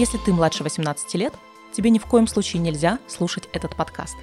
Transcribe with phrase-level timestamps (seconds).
[0.00, 1.34] Если ты младше 18 лет,
[1.74, 4.16] тебе ни в коем случае нельзя слушать этот подкаст.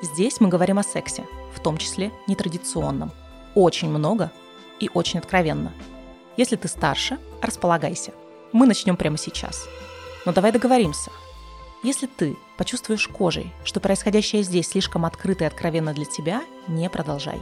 [0.00, 3.10] Здесь мы говорим о сексе, в том числе нетрадиционном.
[3.56, 4.30] Очень много
[4.78, 5.72] и очень откровенно.
[6.36, 8.12] Если ты старше, располагайся.
[8.52, 9.66] Мы начнем прямо сейчас.
[10.26, 11.10] Но давай договоримся.
[11.82, 17.40] Если ты почувствуешь кожей, что происходящее здесь слишком открыто и откровенно для тебя, не продолжай.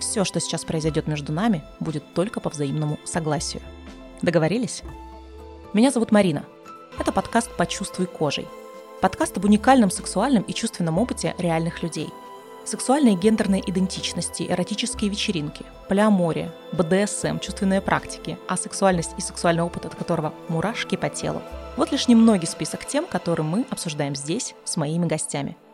[0.00, 3.62] Все, что сейчас произойдет между нами, будет только по взаимному согласию.
[4.20, 4.82] Договорились?
[5.72, 6.44] Меня зовут Марина.
[7.00, 8.46] Это подкаст «Почувствуй кожей».
[9.00, 12.10] Подкаст об уникальном сексуальном и чувственном опыте реальных людей.
[12.66, 19.86] Сексуальные и гендерные идентичности, эротические вечеринки, полиамория, БДСМ, чувственные практики, а сексуальность и сексуальный опыт,
[19.86, 21.40] от которого мурашки по телу.
[21.78, 25.56] Вот лишь немногий список тем, которые мы обсуждаем здесь с моими гостями–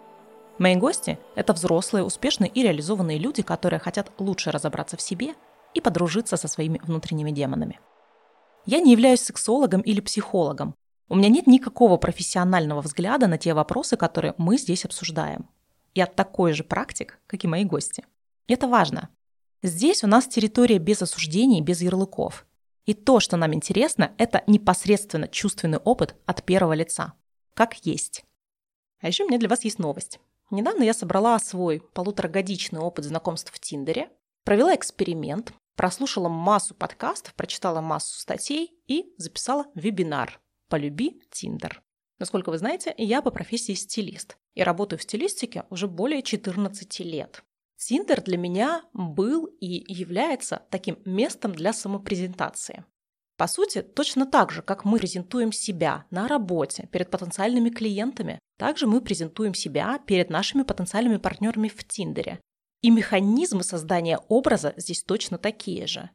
[0.58, 5.34] Мои гости– это взрослые, успешные и реализованные люди, которые хотят лучше разобраться в себе
[5.74, 7.78] и подружиться со своими внутренними демонами.
[8.64, 10.74] Я не являюсь сексологом или психологом.
[11.08, 15.48] У меня нет никакого профессионального взгляда на те вопросы, которые мы здесь обсуждаем.
[15.94, 18.04] Я такой же практик, как и мои гости.
[18.48, 19.08] Это важно.
[19.62, 22.44] Здесь у нас территория без осуждений, без ярлыков.
[22.86, 27.12] И то, что нам интересно, это непосредственно чувственный опыт от первого лица.
[27.54, 28.24] Как есть.
[29.00, 30.18] А еще у меня для вас есть новость.
[30.50, 34.10] Недавно я собрала свой полуторагодичный опыт знакомств в Тиндере,
[34.44, 41.82] провела эксперимент, прослушала массу подкастов, прочитала массу статей и записала вебинар «Полюби Тиндер».
[42.18, 47.44] Насколько вы знаете, я по профессии стилист и работаю в стилистике уже более 14 лет.
[47.76, 52.84] Тиндер для меня был и является таким местом для самопрезентации.
[53.36, 58.86] По сути, точно так же, как мы презентуем себя на работе перед потенциальными клиентами, также
[58.86, 62.40] мы презентуем себя перед нашими потенциальными партнерами в Тиндере.
[62.80, 66.08] И механизмы создания образа здесь точно такие же.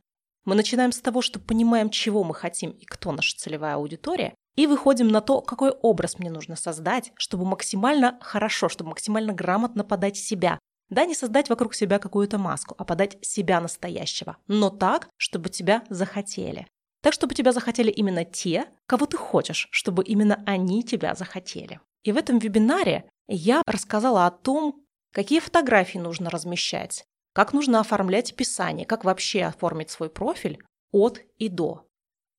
[0.45, 4.67] Мы начинаем с того, что понимаем, чего мы хотим и кто наша целевая аудитория, и
[4.67, 10.17] выходим на то, какой образ мне нужно создать, чтобы максимально хорошо, чтобы максимально грамотно подать
[10.17, 10.59] себя.
[10.89, 15.83] Да, не создать вокруг себя какую-то маску, а подать себя настоящего, но так, чтобы тебя
[15.89, 16.67] захотели.
[17.01, 21.79] Так, чтобы тебя захотели именно те, кого ты хочешь, чтобы именно они тебя захотели.
[22.03, 28.31] И в этом вебинаре я рассказала о том, какие фотографии нужно размещать, как нужно оформлять
[28.33, 30.59] описание, как вообще оформить свой профиль
[30.91, 31.87] от и до,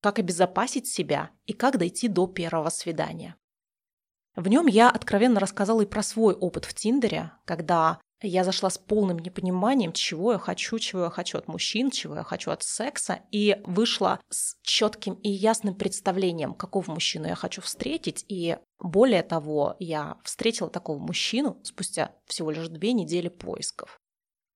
[0.03, 3.37] как обезопасить себя и как дойти до первого свидания.
[4.35, 8.77] В нем я откровенно рассказала и про свой опыт в Тиндере, когда я зашла с
[8.77, 13.21] полным непониманием, чего я хочу, чего я хочу от мужчин, чего я хочу от секса,
[13.31, 18.25] и вышла с четким и ясным представлением, какого мужчину я хочу встретить.
[18.27, 23.99] И более того, я встретила такого мужчину спустя всего лишь две недели поисков.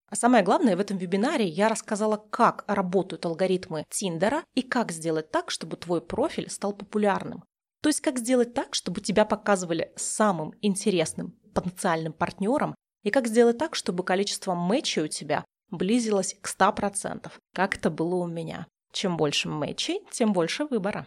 [0.10, 5.32] А самое главное, в этом вебинаре я рассказала, как работают алгоритмы Тиндера и как сделать
[5.32, 7.44] так, чтобы твой профиль стал популярным.
[7.82, 13.58] То есть как сделать так, чтобы тебя показывали самым интересным потенциальным партнером и как сделать
[13.58, 18.66] так, чтобы количество матчей у тебя близилось к 100%, как это было у меня.
[18.94, 21.06] Чем больше матчей, тем больше выбора.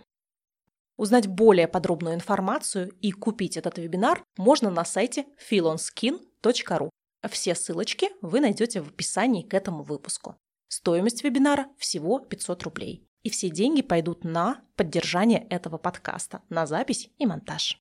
[0.96, 6.89] Узнать более подробную информацию и купить этот вебинар можно на сайте philonskin.ru.
[7.28, 10.36] Все ссылочки вы найдете в описании к этому выпуску.
[10.68, 13.06] Стоимость вебинара всего 500 рублей.
[13.22, 17.78] И все деньги пойдут на поддержание этого подкаста, на запись и монтаж.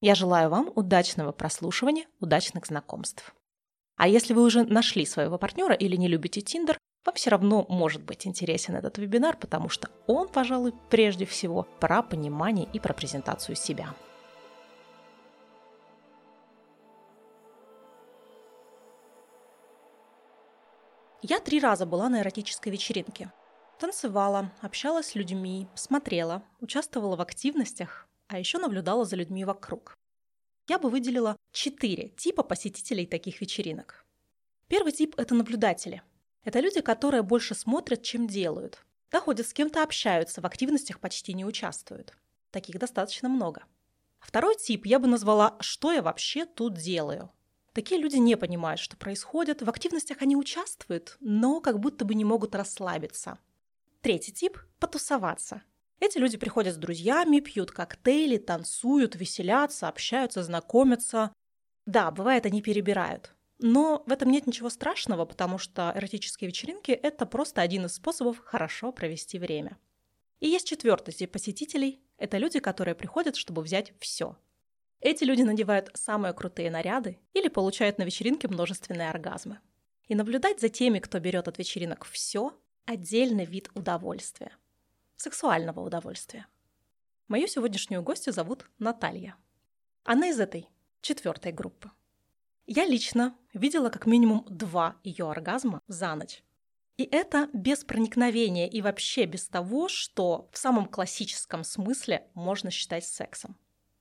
[0.00, 3.34] Я желаю вам удачного прослушивания, удачных знакомств.
[3.96, 8.02] А если вы уже нашли своего партнера или не любите Тиндер, вам все равно может
[8.02, 13.56] быть интересен этот вебинар, потому что он, пожалуй, прежде всего про понимание и про презентацию
[13.56, 13.94] себя.
[21.22, 23.32] Я три раза была на эротической вечеринке.
[23.78, 29.96] Танцевала, общалась с людьми, смотрела, участвовала в активностях, а еще наблюдала за людьми вокруг
[30.70, 34.04] я бы выделила четыре типа посетителей таких вечеринок.
[34.68, 36.00] Первый тип– это наблюдатели.
[36.44, 38.78] Это люди, которые больше смотрят, чем делают.
[39.10, 42.16] Да, ходят с кем-то, общаются, в активностях почти не участвуют.
[42.52, 43.64] Таких достаточно много.
[44.20, 47.32] Второй тип я бы назвала «что я вообще тут делаю?».
[47.72, 52.24] Такие люди не понимают, что происходит, в активностях они участвуют, но как будто бы не
[52.24, 53.38] могут расслабиться.
[54.00, 55.62] Третий тип– потусоваться.
[56.00, 61.32] Эти люди приходят с друзьями, пьют коктейли, танцуют, веселятся, общаются, знакомятся.
[61.86, 63.34] Да, бывает, они перебирают.
[63.58, 68.38] Но в этом нет ничего страшного, потому что эротические вечеринки– это просто один из способов
[68.38, 69.78] хорошо провести время.
[70.40, 74.36] И есть четвертый тип посетителей– это люди, которые приходят, чтобы взять все.
[75.00, 79.60] Эти люди надевают самые крутые наряды или получают на вечеринке множественные оргазмы.
[80.08, 82.54] И наблюдать за теми, кто берет от вечеринок все–
[82.84, 84.52] отдельный вид удовольствия
[85.20, 86.46] сексуального удовольствия.
[87.28, 89.36] Мою сегодняшнюю гостью зовут Наталья.
[90.02, 90.66] Она из этой,
[91.02, 91.90] четвертой группы.
[92.66, 96.42] Я лично видела как минимум два ее оргазма за ночь.
[96.96, 103.04] И это без проникновения и вообще без того, что в самом классическом смысле можно считать
[103.04, 103.56] сексом.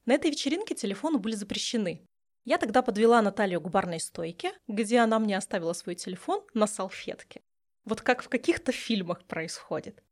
[0.10, 2.02] На этой вечеринке телефоны были запрещены.
[2.44, 7.44] Я тогда подвела Наталью к барной стойке, где она мне оставила свой телефон на салфетке.
[7.86, 10.04] Вот как в каких-то фильмах происходит.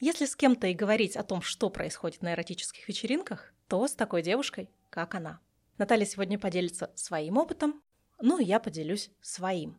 [0.00, 4.22] Если с кем-то и говорить о том, что происходит на эротических вечеринках, то с такой
[4.22, 5.40] девушкой, как она.
[5.76, 7.82] Наталья сегодня поделится своим опытом,
[8.22, 9.78] ну и я поделюсь своим.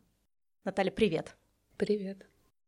[0.62, 1.36] Наталья, привет.
[1.76, 2.24] Привет.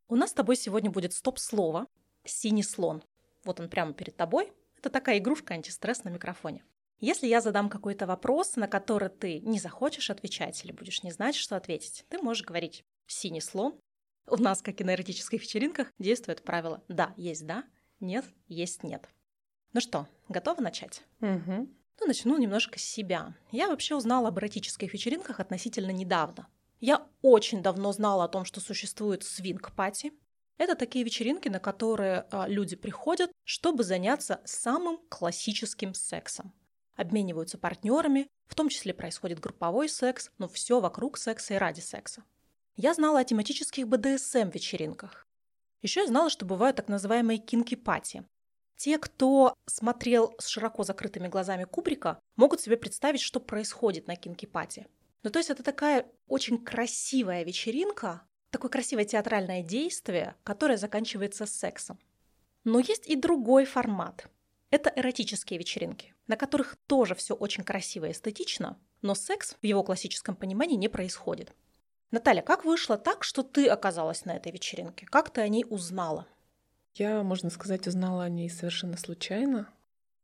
[0.09, 1.87] У нас с тобой сегодня будет стоп-слово
[2.25, 3.05] «синий слон».
[3.45, 4.53] Вот он прямо перед тобой.
[4.77, 6.65] Это такая игрушка антистресс на микрофоне.
[7.01, 11.37] Если я задам какой-то вопрос, на который ты не захочешь отвечать или будешь не знать,
[11.37, 13.79] что ответить, ты можешь говорить «синий слон»,
[14.27, 17.65] у нас, как и на эротических вечеринках, действует правило «да, есть да,
[18.01, 19.09] нет, есть нет».
[19.73, 21.03] Ну что, готова начать?
[21.21, 21.69] Угу.
[22.01, 23.35] Ну, начну немножко с себя.
[23.53, 26.49] Я вообще узнала об эротических вечеринках относительно недавно.
[26.81, 30.13] Я очень давно знала о том, что существует свинг-пати.
[30.59, 36.53] Это такие вечеринки, на которые а, люди приходят, чтобы заняться самым классическим сексом.
[36.99, 42.25] Обмениваются партнерами, в том числе происходит групповой секс, но все вокруг секса и ради секса.
[42.75, 45.25] Я знала о тематических БДСМ-вечеринках.
[45.81, 48.27] Еще я знала, что бывают так называемые кинки-пати.
[48.77, 54.89] Те, кто смотрел с широко закрытыми глазами Кубрика, могут себе представить, что происходит на кинки-пати.
[55.23, 62.01] Ну, то есть это такая очень красивая вечеринка, такое красивое театральное действие, которое заканчивается сексом.
[62.65, 64.29] Но есть и другой формат.
[64.71, 69.83] Это эротические вечеринки, на которых тоже все очень красиво и эстетично, но секс в его
[69.83, 71.55] классическом понимании не происходит.
[72.11, 75.07] Наталья, как вышло так, что ты оказалась на этой вечеринке?
[75.07, 76.27] Как ты о ней узнала?
[76.95, 79.69] Я, можно сказать, узнала о ней совершенно случайно.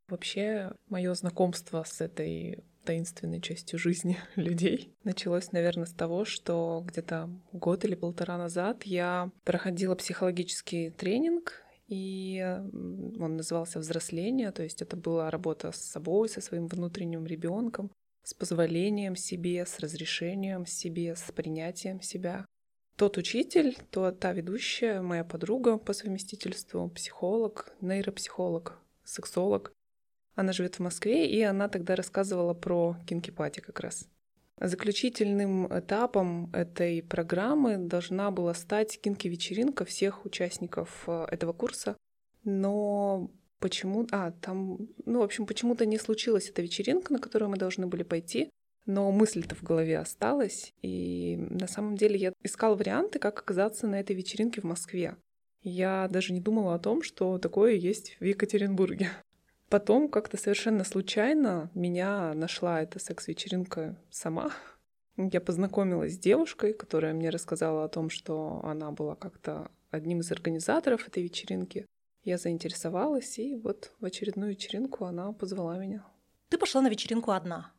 [0.08, 7.30] Вообще, мое знакомство с этой таинственной частью жизни людей началось, наверное, с того, что где-то
[7.52, 12.42] год или полтора назад я проходила психологический тренинг, и
[13.18, 17.90] он назывался «Взросление», то есть это была работа с собой, со своим внутренним ребенком,
[18.22, 22.46] с позволением себе, с разрешением себе, с принятием себя.
[22.96, 29.72] Тот учитель, то та ведущая, моя подруга по совместительству, психолог, нейропсихолог, сексолог.
[30.36, 34.08] Она живет в Москве, и она тогда рассказывала про кинкипати как раз.
[34.60, 41.96] Заключительным этапом этой программы должна была стать кинки-вечеринка всех участников э, этого курса.
[42.44, 44.06] Но почему...
[44.12, 44.88] А, там...
[45.04, 48.48] Ну, в общем, почему-то не случилась эта вечеринка, на которую мы должны были пойти.
[48.86, 50.72] Но мысль-то в голове осталась.
[50.82, 55.16] И на самом деле я искала варианты, как оказаться на этой вечеринке в Москве.
[55.62, 59.10] Я даже не думала о том, что такое есть в Екатеринбурге.
[59.68, 64.52] Потом как-то совершенно случайно меня нашла эта секс-вечеринка сама.
[65.16, 70.30] Я познакомилась с девушкой, которая мне рассказала о том, что она была как-то одним из
[70.32, 71.86] организаторов этой вечеринки.
[72.24, 76.04] Я заинтересовалась, и вот в очередную вечеринку она позвала меня.
[76.48, 77.72] Ты пошла на вечеринку одна?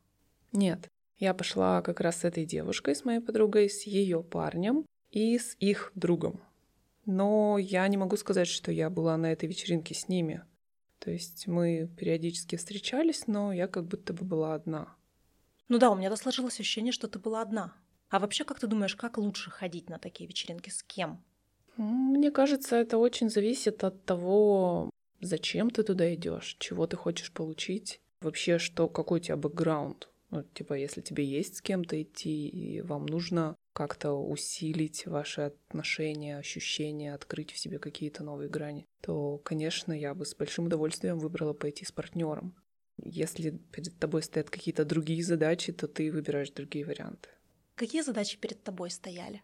[0.52, 0.88] Нет.
[1.18, 5.56] Я пошла как раз с этой девушкой, с моей подругой, с ее парнем и с
[5.58, 6.40] их другом.
[7.06, 10.42] Но я не могу сказать, что я была на этой вечеринке с ними.
[10.98, 14.94] То есть мы периодически встречались, но я как будто бы была одна.
[15.68, 17.74] Ну да, у меня сложилось ощущение, что ты была одна.
[18.08, 20.70] А вообще, как ты думаешь, как лучше ходить на такие вечеринки?
[20.70, 21.22] С кем?
[21.76, 28.00] Мне кажется, это очень зависит от того, зачем ты туда идешь, чего ты хочешь получить,
[28.20, 30.08] вообще, что, какой у тебя бэкграунд.
[30.30, 36.38] Ну, типа, если тебе есть с кем-то идти, и вам нужно как-то усилить ваши отношения,
[36.38, 41.52] ощущения, открыть в себе какие-то новые грани, то, конечно, я бы с большим удовольствием выбрала
[41.52, 42.54] пойти с партнером.
[42.96, 47.28] Если перед тобой стоят какие-то другие задачи, то ты выбираешь другие варианты.
[47.74, 49.42] Какие задачи перед тобой стояли?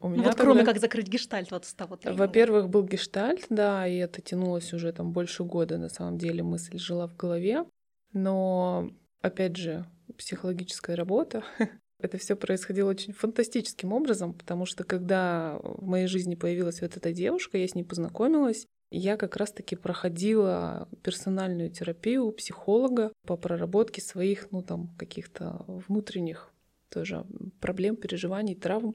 [0.00, 2.22] У ну, вот кроме как закрыть гештальт вот с того тренинга.
[2.22, 6.78] Во-первых, был гештальт, да, и это тянулось уже там больше года, на самом деле мысль
[6.78, 7.66] жила в голове.
[8.14, 9.84] Но, опять же,
[10.16, 11.44] психологическая работа,
[12.00, 17.12] это все происходило очень фантастическим образом, потому что когда в моей жизни появилась вот эта
[17.12, 24.50] девушка, я с ней познакомилась, я как раз-таки проходила персональную терапию психолога по проработке своих,
[24.52, 26.52] ну там, каких-то внутренних
[26.90, 27.26] тоже
[27.60, 28.94] проблем, переживаний, травм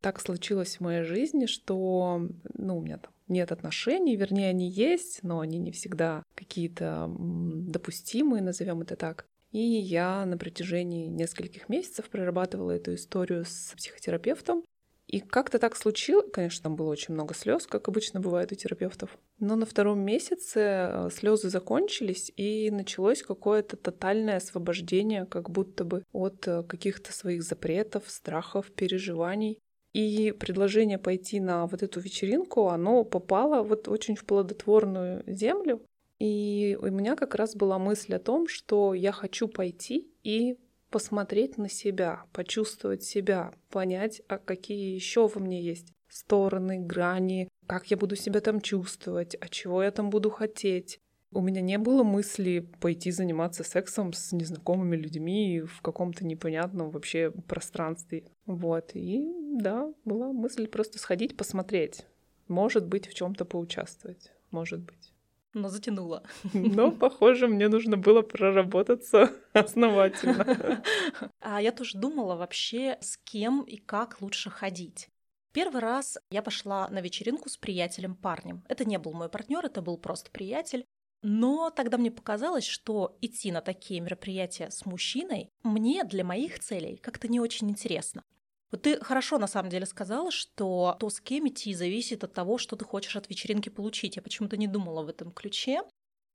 [0.00, 5.20] так случилось в моей жизни, что ну, у меня там нет отношений, вернее, они есть,
[5.22, 9.26] но они не всегда какие-то допустимые, назовем это так.
[9.50, 14.64] И я на протяжении нескольких месяцев прорабатывала эту историю с психотерапевтом.
[15.06, 19.18] И как-то так случилось, конечно, там было очень много слез, как обычно бывает у терапевтов.
[19.38, 26.04] Но на втором месяце э, слезы закончились, и началось какое-то тотальное освобождение, как будто бы
[26.12, 29.58] от э, каких-то своих запретов, страхов, переживаний.
[29.94, 35.80] И предложение пойти на вот эту вечеринку, оно попало вот очень в плодотворную землю.
[36.18, 40.58] И у меня как раз была мысль о том, что я хочу пойти и
[40.90, 47.90] посмотреть на себя, почувствовать себя, понять, а какие еще во мне есть стороны, грани, как
[47.90, 50.98] я буду себя там чувствовать, а чего я там буду хотеть.
[51.30, 57.30] У меня не было мысли пойти заниматься сексом с незнакомыми людьми в каком-то непонятном вообще
[57.46, 58.24] пространстве.
[58.46, 58.92] Вот.
[58.94, 62.06] И да, была мысль просто сходить, посмотреть.
[62.48, 64.32] Может быть, в чем-то поучаствовать.
[64.50, 65.12] Может быть
[65.54, 66.22] но затянула.
[66.52, 70.82] Но, похоже, мне нужно было проработаться основательно.
[71.40, 75.08] А я тоже думала вообще, с кем и как лучше ходить.
[75.52, 78.62] Первый раз я пошла на вечеринку с приятелем парнем.
[78.68, 80.84] Это не был мой партнер, это был просто приятель.
[81.22, 86.96] Но тогда мне показалось, что идти на такие мероприятия с мужчиной мне для моих целей
[86.96, 88.22] как-то не очень интересно.
[88.70, 92.58] Вот ты хорошо на самом деле сказала, что то, с кем идти, зависит от того,
[92.58, 94.16] что ты хочешь от вечеринки получить.
[94.16, 95.82] Я почему-то не думала в этом ключе.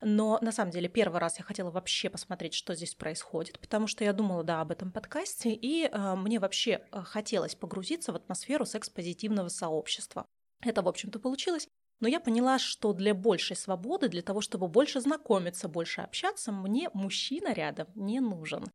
[0.06, 4.04] Но на самом деле первый раз я хотела вообще посмотреть, что здесь происходит, потому что
[4.04, 8.66] я думала, да, об этом подкасте, и э, мне вообще э, хотелось погрузиться в атмосферу
[8.66, 10.26] секс-позитивного сообщества.
[10.62, 11.68] Это, в общем-то, получилось.
[12.02, 16.90] Но я поняла, что для большей свободы, для того, чтобы больше знакомиться, больше общаться, мне
[16.94, 18.66] мужчина рядом не нужен.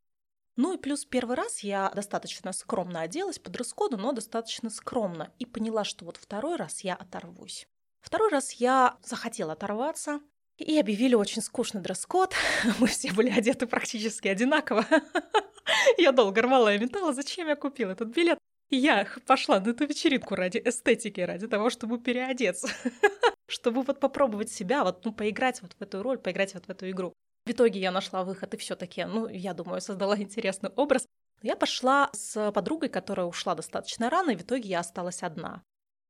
[0.58, 5.32] Ну и плюс первый раз я достаточно скромно оделась по дресс-коду, но достаточно скромно.
[5.38, 7.68] И поняла, что вот второй раз я оторвусь.
[8.00, 10.20] Второй раз я захотела оторваться,
[10.56, 12.34] и объявили очень скучный дресс-код.
[12.80, 14.84] Мы все были одеты практически одинаково.
[15.96, 18.38] Я долго рвала и металла, зачем я купила этот билет.
[18.70, 22.68] Я пошла на эту вечеринку ради эстетики, ради того, чтобы переодеться.
[23.46, 26.90] Чтобы вот попробовать себя, вот, ну, поиграть вот в эту роль, поиграть вот в эту
[26.90, 27.14] игру.
[27.48, 31.06] В итоге я нашла выход и все таки ну, я думаю, создала интересный образ.
[31.40, 35.62] Я пошла с подругой, которая ушла достаточно рано, и в итоге я осталась одна.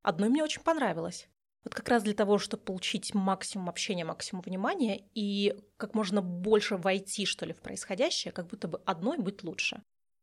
[0.03, 1.29] Одной мне очень понравилось.
[1.63, 6.77] Вот как раз для того, чтобы получить максимум общения, максимум внимания и как можно больше
[6.77, 9.81] войти, что ли, в происходящее, как будто бы одной быть лучше.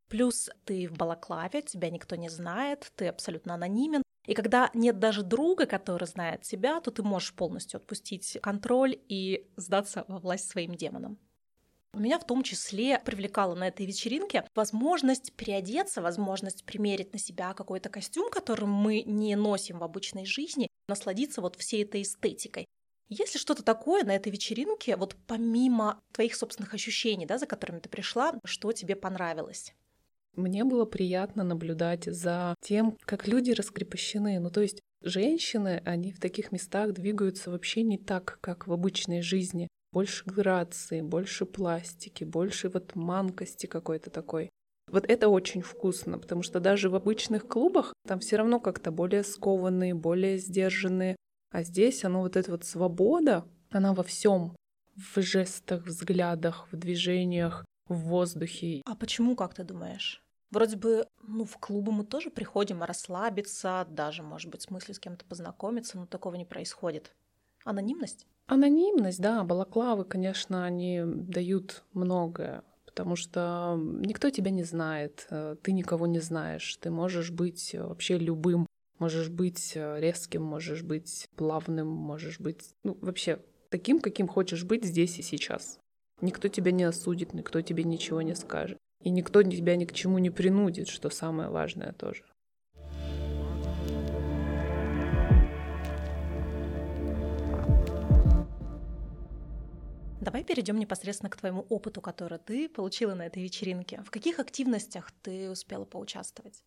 [0.10, 5.24] Плюс ты в балаклаве, тебя никто не знает, ты абсолютно анонимен, и когда нет даже
[5.24, 10.76] друга, который знает тебя, то ты можешь полностью отпустить контроль и сдаться во власть своим
[10.76, 11.18] демонам.
[11.94, 17.90] Меня в том числе привлекала на этой вечеринке возможность переодеться, возможность примерить на себя какой-то
[17.90, 22.66] костюм, который мы не носим в обычной жизни, насладиться вот всей этой эстетикой.
[23.08, 27.80] Есть ли что-то такое на этой вечеринке, вот помимо твоих собственных ощущений, да, за которыми
[27.80, 29.74] ты пришла, что тебе понравилось?
[30.36, 34.40] Мне было приятно наблюдать за тем, как люди раскрепощены.
[34.40, 39.22] Ну, то есть женщины, они в таких местах двигаются вообще не так, как в обычной
[39.22, 39.68] жизни.
[39.94, 44.50] Больше грации, больше пластики, больше вот манкости какой-то такой.
[44.92, 49.24] Вот это очень вкусно, потому что даже в обычных клубах там все равно как-то более
[49.24, 51.16] скованные, более сдержанные.
[51.52, 54.56] А здесь оно вот эта вот свобода, она во всем,
[54.96, 58.82] в жестах, взглядах, в движениях, в воздухе.
[58.86, 60.25] А почему, как ты думаешь?
[60.56, 65.00] Вроде бы, ну, в клубы мы тоже приходим расслабиться, даже, может быть, в смысле с
[65.00, 67.12] кем-то познакомиться, но такого не происходит.
[67.66, 68.26] Анонимность?
[68.48, 75.74] Анонимность, да, балаклавы, конечно, они дают многое, потому что никто тебя не знает, э, ты
[75.74, 78.66] никого не знаешь, ты можешь быть вообще любым,
[78.98, 84.86] можешь быть э, резким, можешь быть плавным, можешь быть, ну, вообще таким, каким хочешь быть
[84.86, 85.80] здесь и сейчас.
[86.22, 88.78] Никто тебя не осудит, никто тебе ничего не скажет.
[89.06, 92.24] И никто тебя ни к чему не принудит, что самое важное тоже.
[100.22, 104.02] Давай перейдем непосредственно к твоему опыту, который ты получила на этой вечеринке.
[104.04, 106.64] В каких активностях ты успела поучаствовать?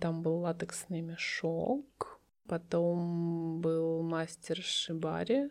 [0.00, 5.50] Там был латексный мешок, потом был мастер шибари,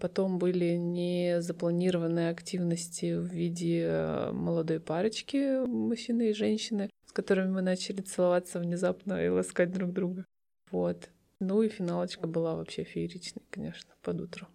[0.00, 7.62] Потом были незапланированные активности в виде э, молодой парочки, мужчины и женщины, с которыми мы
[7.62, 10.26] начали целоваться внезапно и ласкать друг друга.
[10.70, 11.10] Вот.
[11.38, 14.48] Ну и финалочка была вообще фееричной, конечно, под утро.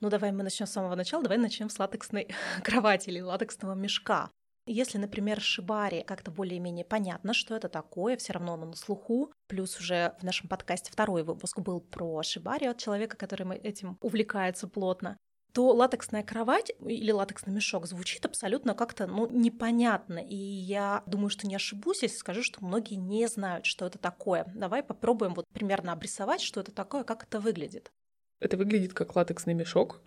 [0.00, 2.28] Ну давай мы начнем с самого начала, давай начнем с латексной
[2.62, 4.30] кровати или латексного мешка.
[4.66, 9.30] Если, например, шибари как-то более-менее понятно, что это такое, все равно оно на слуху.
[9.46, 14.66] Плюс уже в нашем подкасте второй выпуск был про шибари от человека, который этим увлекается
[14.66, 15.18] плотно.
[15.52, 20.18] то латексная кровать или латексный мешок звучит абсолютно как-то ну, непонятно.
[20.18, 24.50] И я думаю, что не ошибусь, если скажу, что многие не знают, что это такое.
[24.54, 27.92] Давай попробуем вот примерно обрисовать, что это такое, как это выглядит.
[28.40, 30.02] Это выглядит как латексный мешок.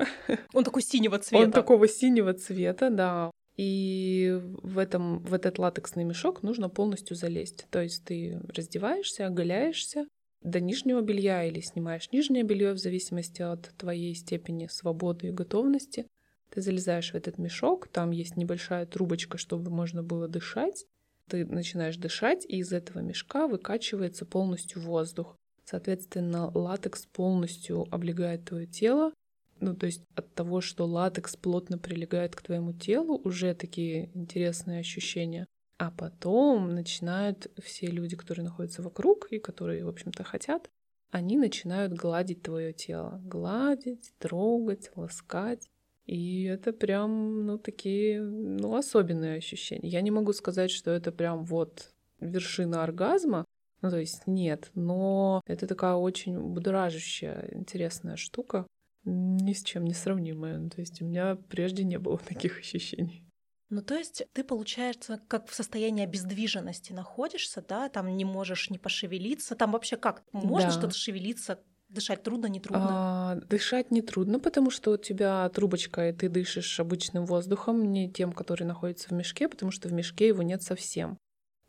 [0.53, 1.45] Он такой синего цвета.
[1.45, 3.31] Он такого синего цвета, да.
[3.57, 7.65] И в, этом, в этот латексный мешок нужно полностью залезть.
[7.71, 10.05] То есть ты раздеваешься, оголяешься,
[10.41, 16.07] до нижнего белья или снимаешь нижнее белье в зависимости от твоей степени свободы и готовности.
[16.51, 20.85] Ты залезаешь в этот мешок, там есть небольшая трубочка, чтобы можно было дышать.
[21.27, 25.35] Ты начинаешь дышать, и из этого мешка выкачивается полностью воздух.
[25.65, 29.11] Соответственно, латекс полностью облегает твое тело.
[29.59, 34.79] Ну, то есть от того, что латекс плотно прилегает к твоему телу, уже такие интересные
[34.81, 35.47] ощущения.
[35.77, 40.69] А потом начинают все люди, которые находятся вокруг и которые, в общем-то, хотят,
[41.11, 43.21] они начинают гладить твое тело.
[43.23, 45.69] Гладить, трогать, ласкать.
[46.05, 49.89] И это прям, ну, такие, ну, особенные ощущения.
[49.89, 53.45] Я не могу сказать, что это прям вот вершина оргазма,
[53.81, 58.65] ну, то есть нет, но это такая очень будоражащая, интересная штука,
[59.07, 60.69] ни с чем не сравнимая.
[60.69, 63.23] То есть у меня прежде не было таких ощущений.
[63.69, 68.77] Ну, то есть ты, получается, как в состоянии обездвиженности находишься, да, там не можешь не
[68.77, 70.23] пошевелиться, там вообще как?
[70.31, 70.73] Можно да.
[70.73, 71.59] что-то шевелиться,
[71.89, 72.87] Дышать трудно, не трудно?
[72.89, 78.11] А, дышать не трудно, потому что у тебя трубочка, и ты дышишь обычным воздухом, не
[78.11, 81.17] тем, который находится в мешке, потому что в мешке его нет совсем.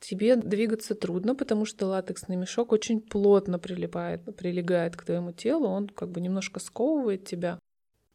[0.00, 5.88] Тебе двигаться трудно, потому что латексный мешок очень плотно прилипает, прилегает к твоему телу, он
[5.88, 7.58] как бы немножко сковывает тебя.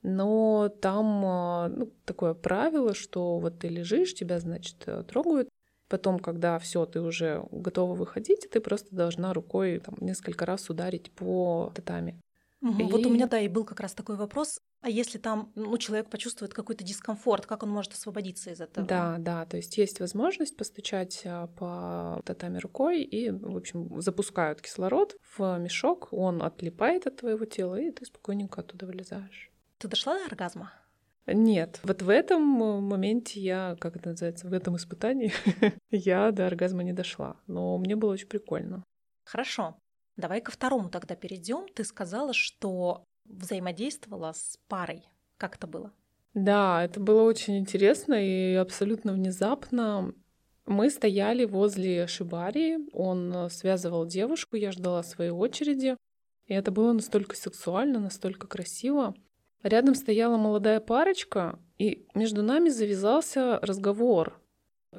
[0.02, 5.50] Но там а, ну, такое правило, что вот ты лежишь, тебя, значит, э, трогают.
[5.88, 11.12] Потом, когда все, ты уже готова выходить, ты просто должна рукой там, несколько раз ударить
[11.12, 12.20] по татами.
[12.62, 12.84] Угу, и...
[12.84, 14.60] Вот у меня, да, и был как раз такой вопрос.
[14.84, 18.86] А если там ну, человек почувствует какой-то дискомфорт, как он может освободиться из этого?
[18.86, 24.62] Да, да, то есть есть возможность постучать а, по татами рукой и, в общем, запускают
[24.62, 29.50] кислород в мешок, он отлипает от твоего тела, и ты спокойненько оттуда вылезаешь.
[29.78, 30.74] Ты дошла до оргазма?
[31.28, 35.32] Нет, вот в этом моменте я, как это называется, в этом испытании
[35.92, 38.84] я до оргазма не дошла, но мне было очень прикольно.
[39.24, 39.78] Хорошо,
[40.18, 41.70] давай ко второму тогда перейдем.
[41.74, 45.04] Ты сказала, что взаимодействовала с парой.
[45.38, 45.92] Как это было?
[46.34, 50.14] Да, это было очень интересно и абсолютно внезапно.
[50.66, 55.98] Мы стояли возле Шибари, он связывал девушку, я ждала своей очереди.
[56.48, 59.14] И это было настолько сексуально, настолько красиво.
[59.62, 64.40] Рядом стояла молодая парочка, и между нами завязался разговор.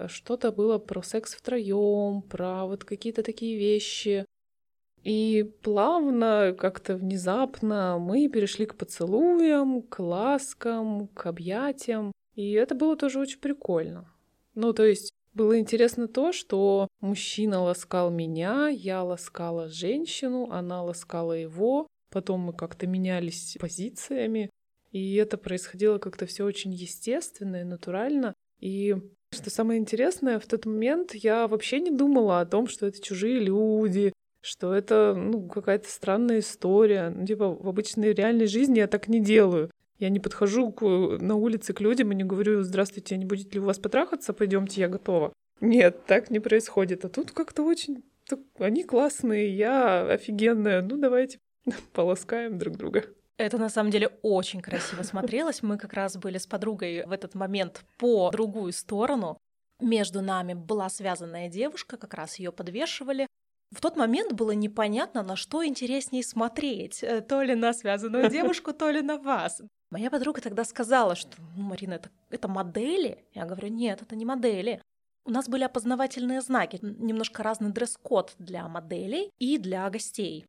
[0.07, 4.25] Что-то было про секс втроем, про вот какие-то такие вещи.
[5.05, 12.11] И плавно, как-то внезапно мы перешли к поцелуям, к ласкам, к объятиям.
[12.35, 14.11] И это было тоже очень прикольно.
[14.55, 21.33] Ну, то есть было интересно то, что мужчина ласкал меня, я ласкала женщину, она ласкала
[21.33, 24.49] его, Потом мы как-то менялись позициями,
[24.93, 28.35] и это происходило как-то все очень естественно и натурально.
[28.61, 28.95] И
[29.33, 33.41] что самое интересное, в тот момент я вообще не думала о том, что это чужие
[33.41, 34.13] люди,
[34.45, 37.09] что это ну, какая-то странная история.
[37.09, 39.71] Ну, типа, в обычной реальной жизни я так не делаю.
[39.99, 43.61] Я не подхожу к, на улице к людям и не говорю, здравствуйте, не будет ли
[43.61, 45.33] у вас потрахаться, пойдемте, я готова.
[45.61, 47.05] Нет, так не происходит.
[47.05, 48.05] А тут как-то очень...
[48.59, 51.39] Они классные, я офигенная, ну давайте
[51.93, 53.05] полоскаем друг друга.
[53.37, 55.63] Это на самом деле очень красиво смотрелось.
[55.63, 59.39] Мы как раз были с подругой в этот момент по другую сторону.
[59.81, 63.27] Между нами была связанная девушка, как раз ее подвешивали.
[63.75, 67.03] В тот момент было непонятно, на что интереснее смотреть.
[67.03, 69.61] Э, то ли на связанную девушку, то ли на вас.
[69.91, 73.25] Моя подруга тогда сказала, что, ну, Марина, это, это модели?
[73.33, 74.81] Я говорю, нет, это не модели.
[75.25, 80.47] У нас были опознавательные знаки, немножко разный дресс-код для моделей и для гостей.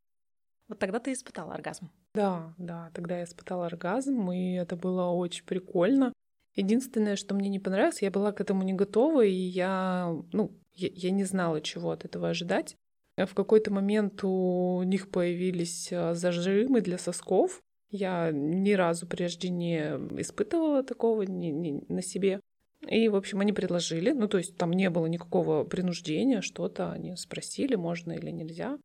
[0.67, 1.89] Вот тогда ты испытала оргазм.
[2.13, 6.13] Да, да, тогда я испытала оргазм, и это было очень прикольно.
[6.55, 10.89] Единственное, что мне не понравилось, я была к этому не готова, и я, ну, я,
[10.93, 12.75] я не знала, чего от этого ожидать.
[13.17, 17.61] В какой-то момент у них появились а, зажимы для сосков.
[17.89, 19.79] Я ни разу прежде не
[20.19, 22.41] испытывала такого ни, ни, на себе.
[22.89, 27.15] И, в общем, они предложили, ну, то есть там не было никакого принуждения, что-то они
[27.15, 28.77] спросили, можно или нельзя.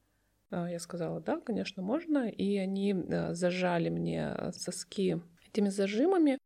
[0.51, 2.29] А, я сказала, да, конечно, можно.
[2.29, 6.38] И они э, зажали мне соски этими зажимами.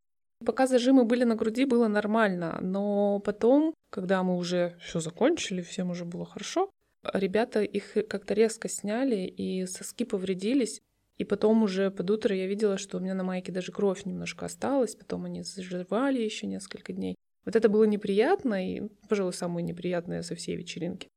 [0.45, 2.59] Пока зажимы были на груди, было нормально.
[2.63, 6.71] Но потом, когда мы уже все закончили, всем уже было хорошо,
[7.13, 10.81] ребята их как-то резко сняли, и соски повредились.
[11.17, 14.47] И потом уже под утро я видела, что у меня на майке даже кровь немножко
[14.47, 17.15] осталась, потом они заживали еще несколько дней.
[17.45, 21.09] Вот это было неприятно, и, пожалуй, самое неприятное со всей вечеринки.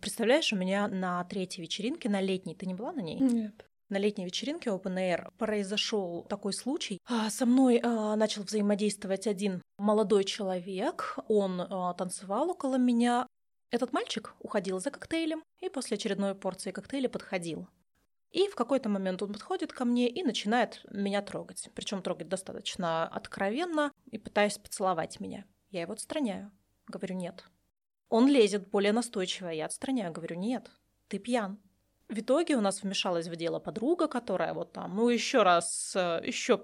[0.00, 3.18] Представляешь, у меня на третьей вечеринке, на летней, ты не была на ней?
[3.18, 3.66] Нет.
[3.88, 6.98] На летней вечеринке Open Air произошел такой случай.
[7.08, 11.16] А, со мной а, начал взаимодействовать один молодой человек.
[11.28, 13.25] Он а, танцевал около меня.
[13.70, 17.68] Этот мальчик уходил за коктейлем и после очередной порции коктейля подходил.
[18.30, 21.70] И в какой-то момент он подходит ко мне и начинает меня трогать.
[21.74, 25.44] Причем трогать достаточно откровенно и пытаясь поцеловать меня.
[25.70, 26.52] Я его отстраняю.
[26.86, 27.44] Говорю, нет.
[28.08, 29.48] Он лезет более настойчиво.
[29.48, 30.12] Я отстраняю.
[30.12, 30.70] Говорю, нет,
[31.08, 31.58] ты пьян.
[32.08, 36.20] В итоге у нас вмешалась в дело подруга, которая вот там, ну еще раз, э,
[36.24, 36.62] еще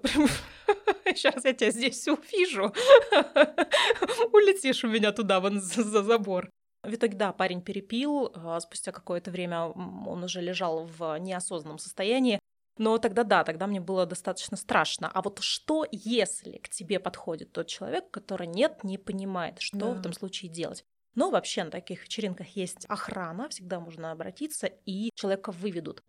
[1.05, 2.73] сейчас я тебя здесь увижу,
[4.31, 6.49] улетишь у меня туда, вон за, за забор.
[6.83, 12.39] В итоге, да, парень перепил, а спустя какое-то время он уже лежал в неосознанном состоянии,
[12.77, 15.09] но тогда да, тогда мне было достаточно страшно.
[15.13, 19.91] А вот что, если к тебе подходит тот человек, который нет, не понимает, что да.
[19.91, 20.83] в этом случае делать?
[21.15, 26.03] Но вообще на таких вечеринках есть охрана, всегда можно обратиться, и человека выведут.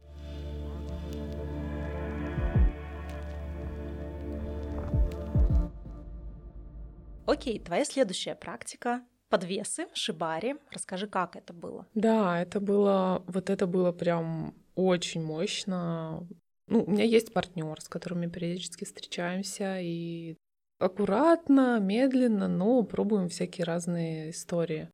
[7.27, 9.03] Окей, твоя следующая практика
[9.35, 10.55] подвесы, шибари.
[10.70, 11.87] Расскажи, как это было?
[11.94, 16.29] Да, это было, вот это было прям очень мощно.
[16.68, 20.37] Ну, у меня есть партнер, с которым мы периодически встречаемся, и
[20.79, 24.88] аккуратно, медленно, но пробуем всякие разные истории.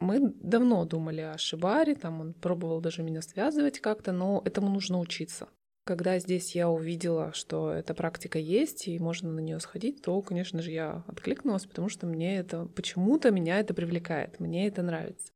[0.00, 4.98] Мы давно думали о Шибаре, там он пробовал даже меня связывать как-то, но этому нужно
[4.98, 5.48] учиться.
[5.86, 10.60] Когда здесь я увидела, что эта практика есть и можно на нее сходить, то, конечно
[10.60, 15.30] же, я откликнулась, потому что мне это почему-то меня это привлекает, мне это нравится.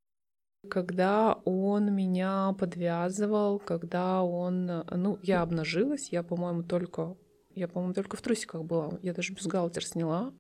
[0.68, 7.16] Когда он меня подвязывал, когда он, ну, я обнажилась, я, по-моему, только,
[7.54, 10.34] я, по-моему, только в трусиках была, я даже бюстгальтер сняла,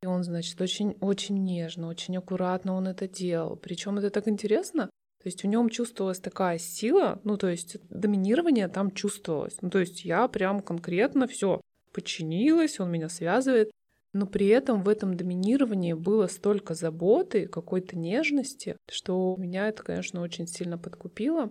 [0.00, 3.56] и он, значит, очень, очень нежно, очень аккуратно он это делал.
[3.56, 4.90] Причем это так интересно.
[5.22, 9.56] То есть в нем чувствовалась такая сила, ну то есть доминирование там чувствовалось.
[9.60, 11.60] Ну то есть я прям конкретно все
[11.92, 13.70] подчинилась, он меня связывает,
[14.12, 20.20] но при этом в этом доминировании было столько заботы, какой-то нежности, что меня это, конечно,
[20.20, 21.50] очень сильно подкупило.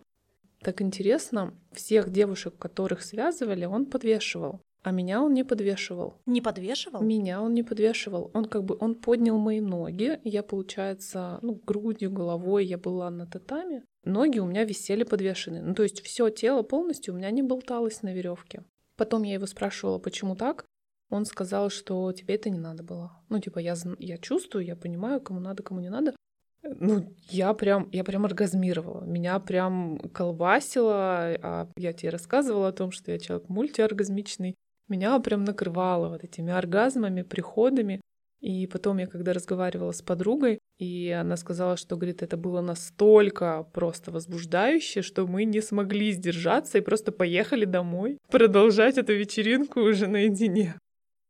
[0.62, 4.62] Так интересно, всех девушек, которых связывали, он подвешивал.
[4.86, 6.22] А меня он не подвешивал.
[6.28, 7.02] Не подвешивал?
[7.02, 8.30] Меня он не подвешивал.
[8.36, 10.20] Он как бы, он поднял мои ноги.
[10.24, 13.84] Я, получается, ну, грудью, головой я была на татами.
[14.04, 15.64] Ноги у меня висели подвешены.
[15.64, 18.64] Ну, то есть все тело полностью у меня не болталось на веревке.
[18.96, 20.66] Потом я его спрашивала, почему так.
[21.10, 23.24] Он сказал, что тебе это не надо было.
[23.30, 26.16] Ну, типа, я, я чувствую, я понимаю, кому надо, кому не надо.
[26.62, 29.04] Ну, я прям, я прям оргазмировала.
[29.04, 30.94] Меня прям колбасило.
[31.42, 34.56] А я тебе рассказывала о том, что я человек мультиоргазмичный
[34.88, 38.02] меня прям накрывало вот этими оргазмами, приходами.
[38.42, 43.64] И потом я когда разговаривала с подругой, и она сказала, что, говорит, это было настолько
[43.74, 50.08] просто возбуждающе, что мы не смогли сдержаться и просто поехали домой продолжать эту вечеринку уже
[50.08, 50.76] наедине.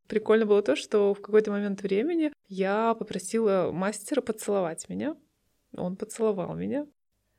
[0.07, 5.15] Прикольно было то, что в какой-то момент времени я попросила мастера поцеловать меня.
[5.77, 6.85] Он поцеловал меня.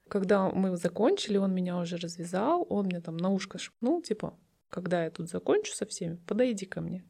[0.09, 5.05] Когда мы закончили, он меня уже развязал, он мне там на ушко шепнул, типа, когда
[5.05, 7.05] я тут закончу со всеми, подойди ко мне.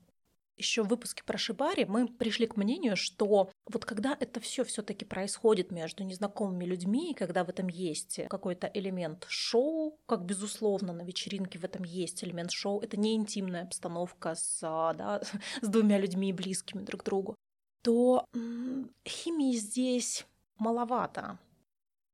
[0.56, 5.04] Еще в выпуске про Шибари мы пришли к мнению, что вот когда это все все-таки
[5.04, 11.58] происходит между незнакомыми людьми, когда в этом есть какой-то элемент шоу, как безусловно на вечеринке
[11.58, 15.20] в этом есть элемент шоу, это не интимная обстановка с, а, да,
[15.60, 17.36] с двумя людьми близкими друг к другу,
[17.82, 21.38] то м- химии здесь маловато.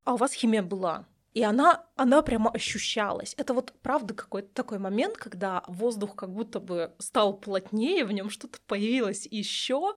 [0.03, 1.07] А у вас химия была.
[1.33, 3.33] И она, она прямо ощущалась.
[3.37, 8.29] Это вот правда какой-то такой момент, когда воздух как будто бы стал плотнее, в нем
[8.29, 9.95] что-то появилось еще,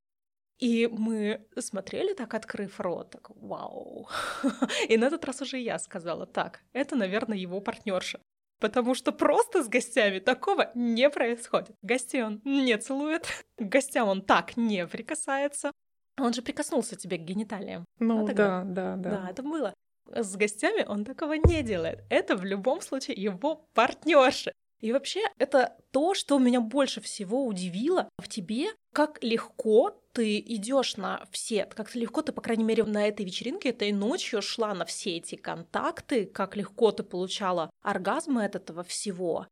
[0.58, 4.08] и мы смотрели так, открыв рот, так, вау.
[4.88, 8.20] И на этот раз уже я сказала, так, это, наверное, его партнерша.
[8.58, 11.76] Потому что просто с гостями такого не происходит.
[11.82, 13.26] Гостей он не целует,
[13.58, 15.72] к гостям он так не прикасается.
[16.18, 17.84] Он же прикоснулся тебе к гениталиям.
[17.98, 19.10] Ну да, да, да.
[19.10, 19.74] Да, это было.
[20.14, 22.04] С гостями он такого не делает.
[22.10, 24.52] Это в любом случае его партнерши.
[24.80, 30.96] И вообще это то, что меня больше всего удивило в тебе, как легко ты идешь
[30.96, 34.84] на все, как легко ты, по крайней мере, на этой вечеринке этой ночью шла на
[34.84, 39.46] все эти контакты, как легко ты получала оргазмы от этого всего.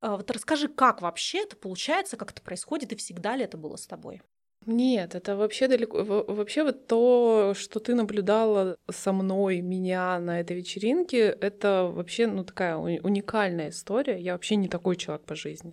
[0.00, 3.76] А вот расскажи, как вообще это получается, как это происходит, и всегда ли это было
[3.76, 4.22] с тобой?
[4.70, 6.04] Нет, это вообще далеко.
[6.04, 12.44] Вообще вот то, что ты наблюдала со мной, меня на этой вечеринке, это вообще, ну,
[12.44, 14.20] такая уникальная история.
[14.20, 15.72] Я вообще не такой человек по жизни.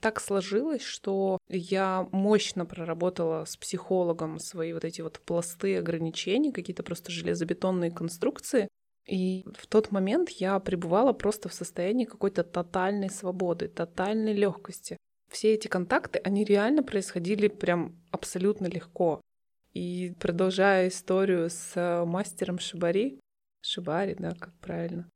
[0.00, 6.82] Так сложилось, что я мощно проработала с психологом свои вот эти вот пласты ограничений, какие-то
[6.82, 8.68] просто железобетонные конструкции.
[9.06, 14.96] И в тот момент я пребывала просто в состоянии какой-то тотальной свободы, тотальной легкости
[15.32, 19.20] все эти контакты, они реально происходили прям абсолютно легко.
[19.74, 23.18] И продолжая историю с э, мастером Шибари,
[23.62, 25.08] Шибари, да, как правильно,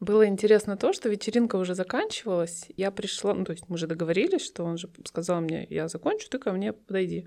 [0.00, 2.66] было интересно то, что вечеринка уже заканчивалась.
[2.76, 6.28] Я пришла, ну, то есть мы же договорились, что он же сказал мне, я закончу,
[6.30, 7.26] ты ко мне подойди.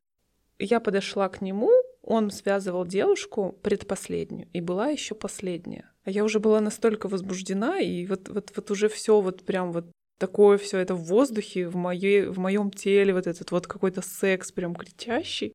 [0.58, 1.70] Я подошла к нему,
[2.02, 5.90] он связывал девушку предпоследнюю, и была еще последняя.
[6.04, 9.86] А я уже была настолько возбуждена, и вот, вот, вот уже все вот прям вот
[10.24, 14.54] такое все это в воздухе, в, моей, в моем теле, вот этот вот какой-то секс
[14.54, 15.52] прям кричащий.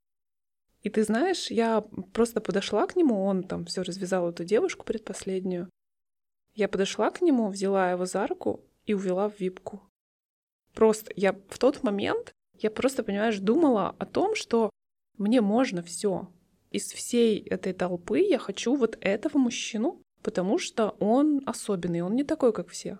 [0.83, 1.81] И ты знаешь, я
[2.13, 5.71] просто подошла к нему, он там все развязал эту девушку предпоследнюю.
[6.55, 9.81] Я подошла к нему, взяла его за руку и увела в випку.
[10.75, 14.69] Просто я в тот момент, я просто, понимаешь, думала о том, что
[15.17, 16.29] мне можно все.
[16.71, 22.25] Из всей этой толпы я хочу вот этого мужчину, потому что он особенный, он не
[22.25, 22.99] такой, как все.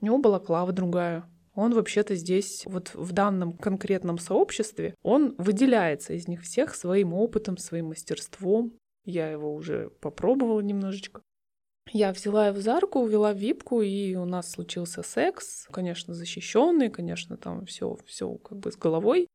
[0.00, 1.24] У него была клава другая.
[1.54, 7.58] Он вообще-то здесь, вот в данном конкретном сообществе, он выделяется из них всех своим опытом,
[7.58, 8.72] своим мастерством.
[9.04, 11.22] Я его уже попробовала немножечко.
[11.92, 16.88] Я взяла его за руку, увела в випку, и у нас случился секс, конечно, защищенный,
[16.88, 19.26] конечно, там все, все как бы с головой.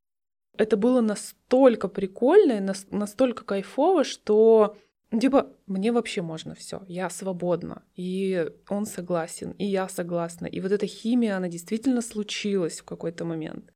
[0.58, 4.78] Это было настолько прикольно и настолько кайфово, что
[5.12, 10.46] типа, мне вообще можно все, я свободна, и он согласен, и я согласна.
[10.46, 13.72] И вот эта химия, она действительно случилась в какой-то момент.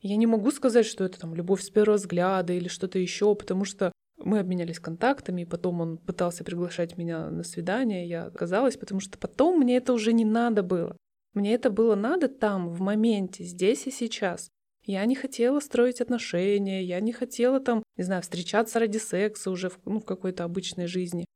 [0.00, 3.64] Я не могу сказать, что это там любовь с первого взгляда или что-то еще, потому
[3.64, 9.00] что мы обменялись контактами, и потом он пытался приглашать меня на свидание, я отказалась, потому
[9.00, 10.96] что потом мне это уже не надо было.
[11.34, 14.50] Мне это было надо там, в моменте, здесь и сейчас.
[14.88, 19.68] Я не хотела строить отношения, я не хотела там, не знаю, встречаться ради секса уже
[19.68, 21.26] в, ну, в какой-то обычной жизни.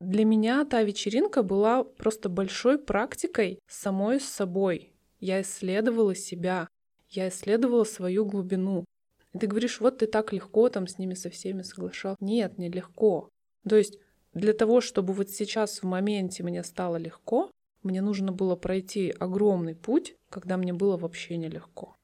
[0.00, 4.94] Для меня та вечеринка была просто большой практикой самой с собой.
[5.20, 6.68] Я исследовала себя,
[7.10, 8.86] я исследовала свою глубину.
[9.34, 12.16] И ты говоришь, вот ты так легко там с ними со всеми соглашал.
[12.18, 13.28] Нет, не легко.
[13.68, 13.98] То есть
[14.32, 17.50] для того, чтобы вот сейчас в моменте мне стало легко,
[17.82, 21.94] мне нужно было пройти огромный путь, когда мне было вообще нелегко.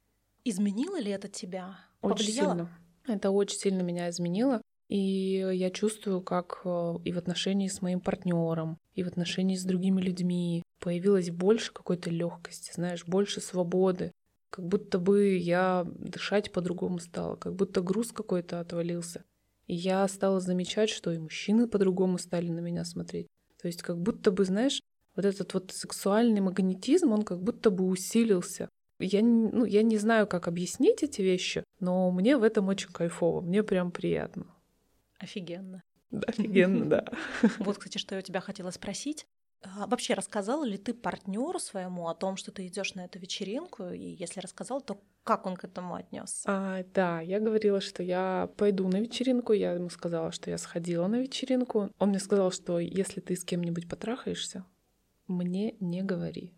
[0.49, 1.79] Изменило ли это тебя?
[2.01, 2.51] Очень Повлияло?
[2.53, 2.79] сильно.
[3.07, 4.63] Это очень сильно меня изменило.
[4.89, 9.65] И я чувствую, как э, и в отношении с моим партнером, и в отношении с
[9.65, 14.13] другими людьми появилось больше какой-то легкости, знаешь, больше свободы.
[14.49, 19.25] Как будто бы я дышать по-другому стала, как будто груз какой-то отвалился.
[19.67, 23.27] И я стала замечать, что и мужчины по-другому стали на меня смотреть.
[23.61, 24.81] То есть как будто бы, знаешь,
[25.15, 28.71] вот этот вот сексуальный магнетизм, он как будто бы усилился.
[28.99, 33.41] Я, ну, я не знаю, как объяснить эти вещи, но мне в этом очень кайфово,
[33.41, 34.47] мне прям приятно.
[35.19, 35.83] Офигенно.
[36.11, 37.05] Да, офигенно, да.
[37.59, 39.27] Вот, кстати, что я у тебя хотела спросить.
[39.63, 43.89] А вообще рассказала ли ты партнеру своему о том, что ты идешь на эту вечеринку?
[43.89, 46.43] И если рассказал, то как он к этому отнесся?
[46.47, 49.53] А, да, я говорила, что я пойду на вечеринку.
[49.53, 51.91] Я ему сказала, что я сходила на вечеринку.
[51.99, 54.65] Он мне сказал, что если ты с кем-нибудь потрахаешься,
[55.27, 56.55] мне не говори.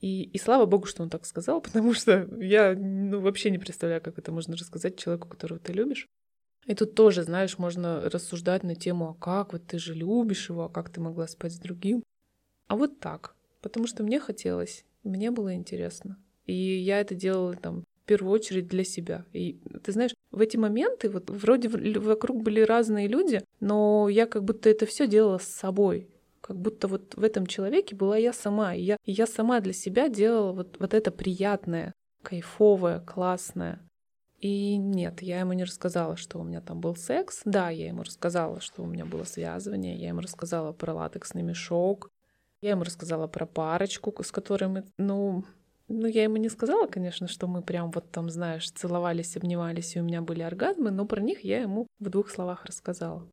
[0.00, 4.02] И, и слава богу, что он так сказал, потому что я ну, вообще не представляю,
[4.02, 6.06] как это можно рассказать человеку, которого ты любишь.
[6.66, 10.64] И тут тоже, знаешь, можно рассуждать на тему, а как вот ты же любишь его,
[10.64, 12.02] а как ты могла спать с другим.
[12.66, 16.18] А вот так, потому что мне хотелось, мне было интересно.
[16.44, 19.24] И я это делала там в первую очередь для себя.
[19.32, 24.44] И ты знаешь, в эти моменты вот вроде вокруг были разные люди, но я как
[24.44, 26.10] будто это все делала с собой
[26.48, 29.74] как будто вот в этом человеке была я сама, и я, и я сама для
[29.74, 33.86] себя делала вот, вот это приятное, кайфовое, классное.
[34.40, 37.42] И нет, я ему не рассказала, что у меня там был секс.
[37.44, 42.08] Да, я ему рассказала, что у меня было связывание, я ему рассказала про латексный мешок,
[42.62, 45.44] я ему рассказала про парочку, с которой мы, ну,
[45.88, 50.00] ну, я ему не сказала, конечно, что мы прям вот там, знаешь, целовались, обнимались, и
[50.00, 53.28] у меня были оргазмы, но про них я ему в двух словах рассказала.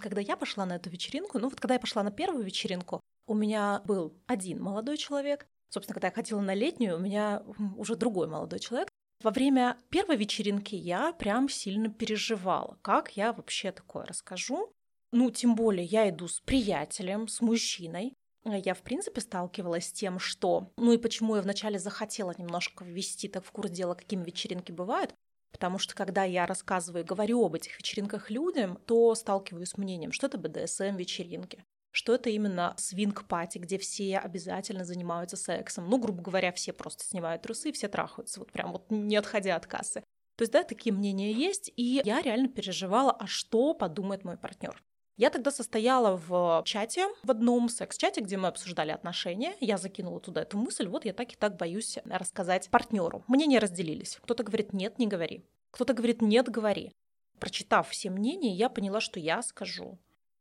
[0.00, 3.34] Когда я пошла на эту вечеринку, ну вот когда я пошла на первую вечеринку, у
[3.34, 5.46] меня был один молодой человек.
[5.68, 7.44] Собственно, когда я ходила на летнюю, у меня
[7.76, 8.88] уже другой молодой человек.
[9.22, 14.72] Во время первой вечеринки я прям сильно переживала, как я вообще такое расскажу.
[15.12, 18.14] Ну, тем более я иду с приятелем, с мужчиной.
[18.44, 20.72] Я, в принципе, сталкивалась с тем, что...
[20.76, 25.14] Ну и почему я вначале захотела немножко ввести так в курс дела, какими вечеринки бывают.
[25.52, 30.26] Потому что когда я рассказываю, говорю об этих вечеринках людям, то сталкиваюсь с мнением, что
[30.26, 35.88] это БДСМ-вечеринки, что это именно свинг-пати, где все обязательно занимаются сексом.
[35.88, 39.66] Ну, грубо говоря, все просто снимают трусы, все трахаются, вот прям вот не отходя от
[39.66, 40.02] кассы.
[40.36, 44.82] То есть, да, такие мнения есть, и я реально переживала, а что подумает мой партнер.
[45.16, 49.54] Я тогда состояла в чате, в одном секс-чате, где мы обсуждали отношения.
[49.60, 53.22] Я закинула туда эту мысль, вот я так и так боюсь рассказать партнеру.
[53.28, 54.18] Мнения разделились.
[54.22, 55.44] Кто-то говорит, нет, не говори.
[55.70, 56.92] Кто-то говорит, нет, говори.
[57.38, 59.98] Прочитав все мнения, я поняла, что я скажу.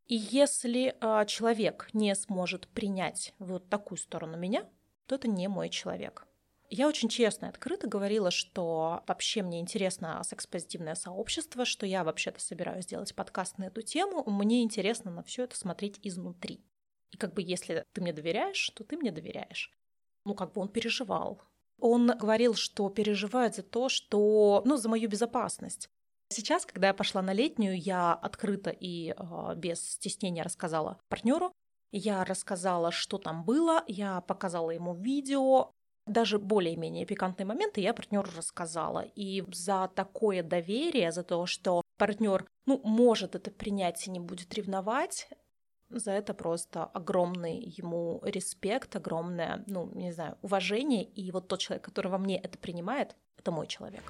[0.08, 4.65] И если э, человек не сможет принять вот такую сторону меня,
[5.05, 6.25] то это не мой человек.
[6.71, 12.39] Я очень честно и открыто говорила, что вообще мне интересно секс-позитивное сообщество, что я вообще-то
[12.39, 14.23] собираюсь сделать подкаст на эту тему.
[14.29, 16.63] Мне интересно на все это смотреть изнутри.
[17.10, 19.71] И как бы если ты мне доверяешь, то ты мне доверяешь.
[20.25, 21.41] Ну, как бы он переживал.
[21.79, 25.89] Он говорил, что переживает за то, что, ну, за мою безопасность.
[26.27, 31.51] Сейчас, когда я пошла на летнюю, я открыто и э, без стеснения рассказала партнеру.
[31.91, 35.71] Я рассказала, что там было, я показала ему видео,
[36.09, 39.05] даже более-менее пикантные моменты я партнеру рассказала.
[39.15, 44.53] И за такое доверие, за то, что партнер, ну, может это принять и не будет
[44.53, 45.29] ревновать,
[45.89, 51.03] за это просто огромный ему респект, огромное, ну, не знаю, уважение.
[51.03, 54.03] И вот тот человек, который во мне это принимает, это мой человек.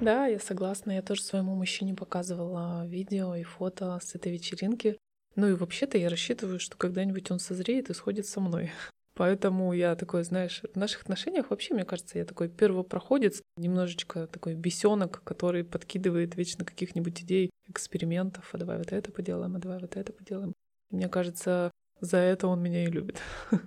[0.00, 0.92] Да, я согласна.
[0.92, 4.98] Я тоже своему мужчине показывала видео и фото с этой вечеринки.
[5.36, 8.70] Ну и вообще-то я рассчитываю, что когда-нибудь он созреет и сходит со мной.
[9.14, 14.54] Поэтому я такой, знаешь, в наших отношениях вообще, мне кажется, я такой первопроходец, немножечко такой
[14.54, 19.96] бесенок, который подкидывает вечно каких-нибудь идей, экспериментов, а давай вот это поделаем, а давай вот
[19.96, 20.52] это поделаем.
[20.90, 21.70] Мне кажется,
[22.00, 23.20] за это он меня и любит.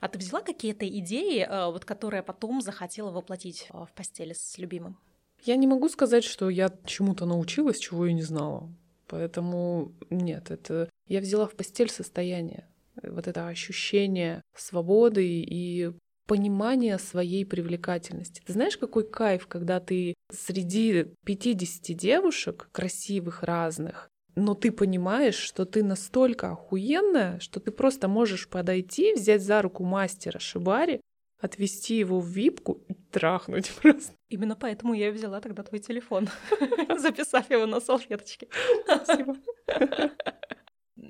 [0.00, 4.56] А ты взяла какие-то идеи, э, вот, которые потом захотела воплотить э, в постели с
[4.56, 4.96] любимым?
[5.44, 8.72] Я не могу сказать, что я чему-то научилась, чего я не знала.
[9.08, 12.66] Поэтому нет, это я взяла в постель состояние,
[13.02, 15.92] вот это ощущение свободы и
[16.26, 18.40] понимание своей привлекательности.
[18.46, 25.64] Ты знаешь, какой кайф, когда ты среди 50 девушек, красивых, разных, но ты понимаешь, что
[25.64, 31.00] ты настолько охуенная, что ты просто можешь подойти, взять за руку мастера Шибари,
[31.40, 34.12] отвести его в випку и трахнуть просто.
[34.28, 36.28] Именно поэтому я взяла тогда твой телефон,
[36.98, 38.46] записав его на салфеточке.
[38.84, 39.36] Спасибо.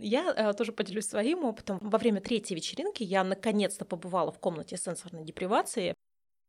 [0.02, 1.78] Я э, тоже поделюсь своим опытом.
[1.80, 5.94] Во время третьей вечеринки я наконец-то побывала в комнате сенсорной депривации.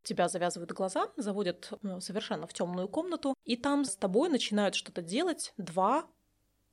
[0.04, 5.02] Тебя завязывают глаза, заводят ну, совершенно в темную комнату, и там с тобой начинают что-то
[5.02, 6.08] делать два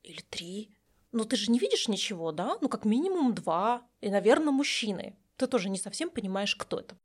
[0.03, 0.71] или три.
[1.13, 2.57] Ну ты же не видишь ничего, да?
[2.61, 3.83] Ну как минимум два.
[4.01, 5.17] И, наверное, мужчины.
[5.37, 6.97] Ты тоже не совсем понимаешь, кто это.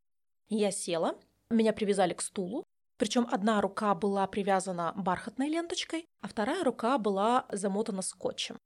[0.49, 2.63] Я села, меня привязали к стулу,
[2.97, 8.57] причем одна рука была привязана бархатной ленточкой, а вторая рука была замотана скотчем.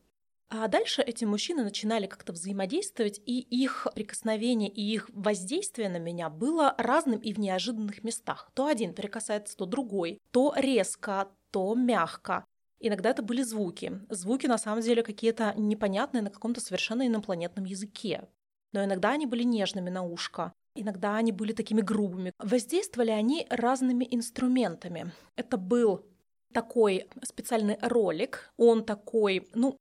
[0.49, 6.29] А дальше эти мужчины начинали как-то взаимодействовать, и их прикосновение и их воздействие на меня
[6.29, 8.49] было разным и в неожиданных местах.
[8.53, 12.45] То один прикасается, то другой, то резко, то мягко.
[12.79, 13.99] Иногда это были звуки.
[14.09, 18.29] Звуки на самом деле какие-то непонятные на каком-то совершенно инопланетном языке.
[18.71, 22.31] Но иногда они были нежными на ушко, иногда они были такими грубыми.
[22.39, 25.11] Воздействовали они разными инструментами.
[25.35, 26.05] Это был
[26.53, 29.77] такой специальный ролик, он такой, ну,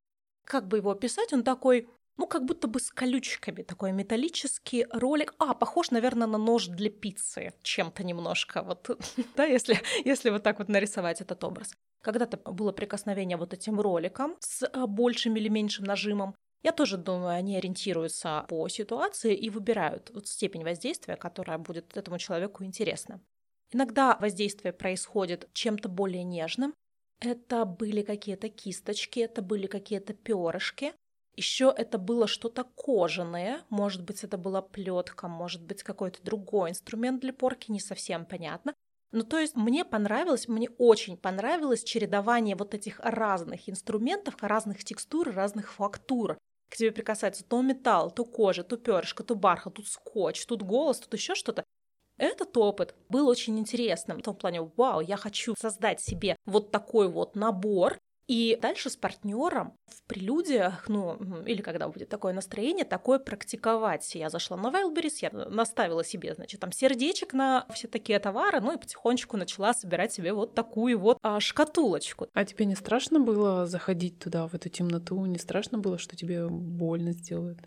[0.46, 5.34] как бы его описать, он такой, ну, как будто бы с колючками, такой металлический ролик.
[5.38, 8.98] А, похож, наверное, на нож для пиццы чем-то немножко, вот,
[9.36, 11.72] да, если, если вот так вот нарисовать этот образ.
[12.02, 16.34] Когда-то было прикосновение вот этим роликом с а, большим или меньшим нажимом.
[16.62, 22.18] Я тоже думаю, они ориентируются по ситуации и выбирают вот степень воздействия, которая будет этому
[22.18, 23.20] человеку интересна.
[23.72, 26.74] Иногда воздействие происходит чем-то более нежным,
[27.20, 30.92] это были какие-то кисточки, это были какие-то перышки.
[31.34, 37.20] Еще это было что-то кожаное, может быть, это была плетка, может быть, какой-то другой инструмент
[37.20, 38.74] для порки, не совсем понятно.
[39.12, 45.30] Ну, то есть мне понравилось, мне очень понравилось чередование вот этих разных инструментов, разных текстур,
[45.32, 46.38] разных фактур.
[46.68, 50.98] К тебе прикасается то металл, то кожа, то перышко, то бархат, тут скотч, тут голос,
[50.98, 51.64] тут еще что-то.
[52.18, 57.08] Этот опыт был очень интересным в том плане, вау, я хочу создать себе вот такой
[57.08, 63.20] вот набор, и дальше с партнером в прелюдиях, ну, или когда будет такое настроение, такое
[63.20, 64.14] практиковать.
[64.16, 68.72] Я зашла на Wildberries, я наставила себе, значит, там сердечек на все такие товары, ну
[68.74, 72.26] и потихонечку начала собирать себе вот такую вот а, шкатулочку.
[72.34, 75.24] А тебе не страшно было заходить туда, в эту темноту?
[75.24, 77.60] Не страшно было, что тебе больно сделают?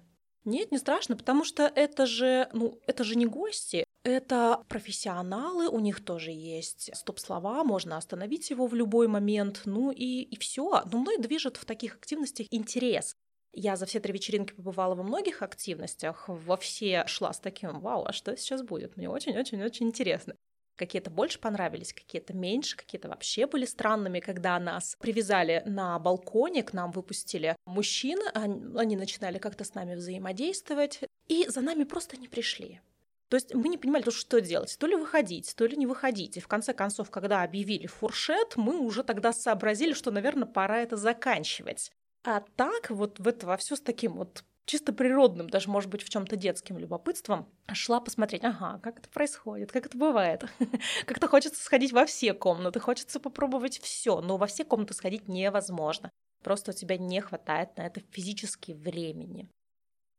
[0.46, 5.80] Нет, не страшно, потому что это же, ну, это же не гости, это профессионалы, у
[5.80, 10.84] них тоже есть стоп-слова, можно остановить его в любой момент, ну и, и все.
[10.92, 13.16] Но мной движет в таких активностях интерес.
[13.52, 18.06] Я за все три вечеринки побывала во многих активностях, во все шла с таким, вау,
[18.06, 18.96] а что сейчас будет?
[18.96, 20.36] Мне очень-очень-очень интересно.
[20.80, 26.72] Какие-то больше понравились, какие-то меньше, какие-то вообще были странными, когда нас привязали на балконе, к
[26.72, 32.80] нам выпустили мужчин, они начинали как-то с нами взаимодействовать, и за нами просто не пришли.
[33.28, 36.38] То есть мы не понимали, то, что делать, то ли выходить, то ли не выходить.
[36.38, 40.96] И в конце концов, когда объявили фуршет, мы уже тогда сообразили, что, наверное, пора это
[40.96, 41.92] заканчивать.
[42.24, 46.04] А так вот в это во все с таким вот чисто природным, даже, может быть,
[46.04, 50.46] в чем-то детским любопытством, шла посмотреть, ага, как это происходит, как это бывает.
[51.06, 56.12] Как-то хочется сходить во все комнаты, хочется попробовать все, но во все комнаты сходить невозможно.
[56.44, 59.50] Просто у тебя не хватает на это физически времени.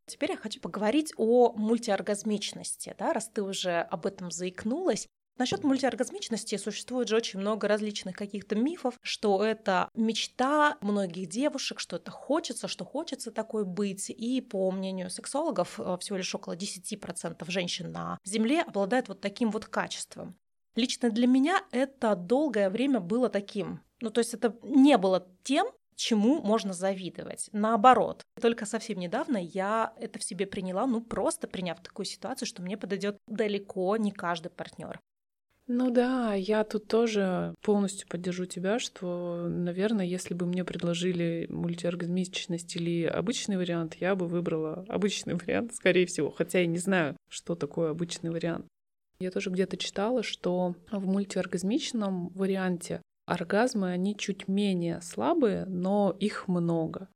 [0.06, 5.06] Теперь я хочу поговорить о мультиоргазмичности, да, раз ты уже об этом заикнулась.
[5.40, 11.96] Насчет мультиоргазмичности существует же очень много различных каких-то мифов, что это мечта многих девушек, что
[11.96, 14.10] это хочется, что хочется такой быть.
[14.10, 19.50] И по мнению сексологов, э, всего лишь около 10% женщин на Земле обладают вот таким
[19.50, 20.36] вот качеством.
[20.76, 23.80] Лично для меня это долгое время было таким.
[24.02, 27.48] Ну, то есть это не было тем, чему можно завидовать.
[27.52, 32.60] Наоборот, только совсем недавно я это в себе приняла, ну просто приняв такую ситуацию, что
[32.60, 35.00] мне подойдет далеко не каждый партнер.
[35.72, 42.74] Ну да, я тут тоже полностью поддержу тебя, что, наверное, если бы мне предложили мультиоргазмичность
[42.74, 47.54] или обычный вариант, я бы выбрала обычный вариант, скорее всего, хотя я не знаю, что
[47.54, 48.66] такое обычный вариант.
[49.20, 56.48] Я тоже где-то читала, что в мультиоргазмичном варианте оргазмы, они чуть менее слабые, но их
[56.48, 57.08] много.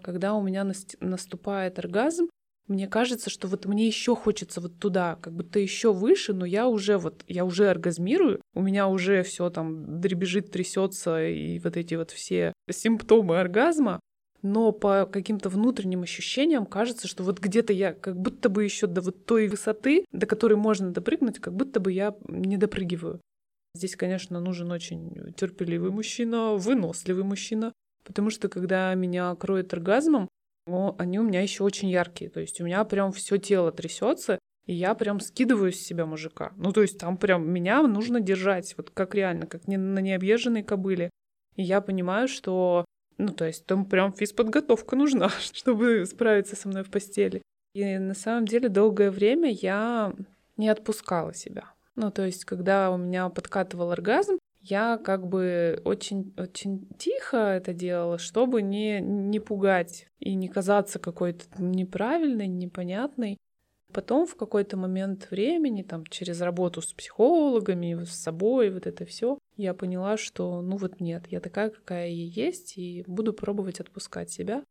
[0.00, 0.64] Когда у меня
[1.00, 2.28] наступает оргазм,
[2.68, 6.66] мне кажется, что вот мне еще хочется вот туда, как будто еще выше, но я
[6.66, 11.94] уже вот, я уже оргазмирую, у меня уже все там дребезжит, трясется и вот эти
[11.94, 14.00] вот все симптомы оргазма,
[14.42, 19.00] но по каким-то внутренним ощущениям кажется, что вот где-то я как будто бы еще до
[19.00, 23.20] вот той высоты, до которой можно допрыгнуть, как будто бы я не допрыгиваю.
[23.74, 27.72] Здесь, конечно, нужен очень терпеливый мужчина, выносливый мужчина,
[28.04, 30.28] потому что когда меня кроет оргазмом,
[30.66, 32.30] они у меня еще очень яркие.
[32.30, 36.52] То есть у меня прям все тело трясется, и я прям скидываю с себя мужика.
[36.56, 40.64] Ну, то есть там прям меня нужно держать, вот как реально, как не на необъезженной
[40.64, 41.10] кобыле.
[41.54, 42.84] И я понимаю, что,
[43.16, 47.42] ну, то есть там прям физподготовка нужна, чтобы справиться со мной в постели.
[47.74, 50.12] И на самом деле долгое время я
[50.56, 51.72] не отпускала себя.
[51.94, 54.38] Ну, то есть, когда у меня подкатывал оргазм,
[54.68, 61.44] я как бы очень-очень тихо это делала, чтобы не, не пугать и не казаться какой-то
[61.58, 63.38] неправильной, непонятной.
[63.92, 69.38] Потом в какой-то момент времени, там, через работу с психологами, с собой, вот это все,
[69.56, 74.30] я поняла, что, ну вот нет, я такая, какая я есть, и буду пробовать отпускать
[74.30, 74.64] себя.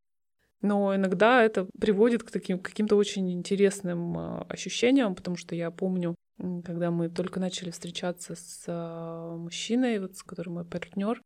[0.61, 6.15] Но иногда это приводит к таким каким-то очень интересным а, ощущениям, потому что я помню,
[6.37, 11.21] когда мы только начали встречаться с а, мужчиной, вот с которым мой партнер,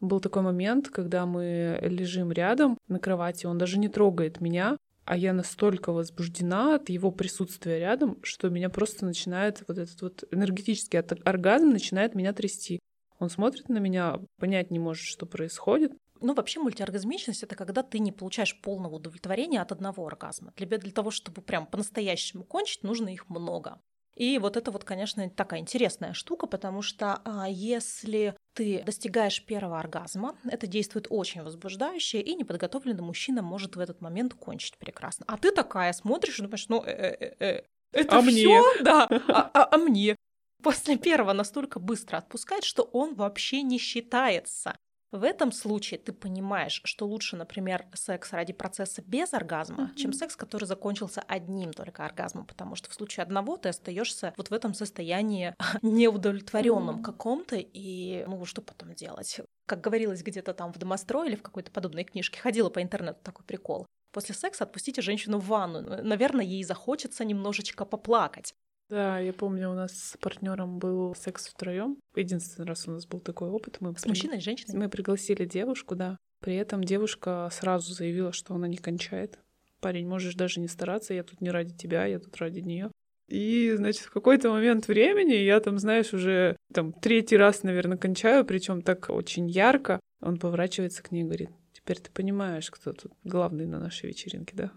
[0.00, 5.16] был такой момент, когда мы лежим рядом на кровати, он даже не трогает меня, а
[5.16, 10.98] я настолько возбуждена от его присутствия рядом, что меня просто начинает вот этот вот энергетический
[11.00, 12.78] оргазм начинает меня трясти.
[13.18, 15.92] Он смотрит на меня, понять не может, что происходит.
[16.20, 20.52] Ну, вообще мультиоргазмичность— это когда ты не получаешь полного удовлетворения от одного оргазма.
[20.56, 23.80] Для, для того, чтобы прям по-настоящему кончить, нужно их много.
[24.14, 29.78] И вот это вот, конечно, такая интересная штука, потому что а, если ты достигаешь первого
[29.78, 35.24] оргазма, это действует очень возбуждающе, и неподготовленный мужчина может в этот момент кончить прекрасно.
[35.28, 39.50] А ты такая смотришь и думаешь, ну, э -э -э это а все, да, а,
[39.54, 40.16] а, а мне?
[40.62, 44.76] После первого настолько быстро отпускает, что он вообще не считается.
[45.10, 49.96] В этом случае ты понимаешь, что лучше, например, секс ради процесса без оргазма, mm-hmm.
[49.96, 54.50] чем секс, который закончился одним только оргазмом, потому что в случае одного ты остаешься вот
[54.50, 57.02] в этом состоянии неудовлетворенном mm-hmm.
[57.02, 59.40] каком-то, и ну что потом делать?
[59.66, 63.46] Как говорилось где-то там в домострое или в какой-то подобной книжке, ходила по интернету такой
[63.46, 63.86] прикол.
[64.12, 66.02] После секса отпустите женщину в ванну.
[66.02, 68.54] Наверное, ей захочется немножечко поплакать.
[68.88, 71.98] Да, я помню, у нас с партнером был секс втроем.
[72.16, 73.76] Единственный раз у нас был такой опыт.
[73.80, 74.08] Мы с при...
[74.08, 74.78] мужчиной, с женщиной?
[74.78, 76.16] Мы пригласили девушку, да.
[76.40, 79.38] При этом девушка сразу заявила, что она не кончает.
[79.80, 82.90] Парень, можешь даже не стараться, я тут не ради тебя, я тут ради нее.
[83.28, 88.44] И, значит, в какой-то момент времени я там, знаешь, уже там третий раз, наверное, кончаю,
[88.44, 90.00] причем так очень ярко.
[90.20, 94.56] Он поворачивается к ней и говорит, теперь ты понимаешь, кто тут главный на нашей вечеринке,
[94.56, 94.72] да?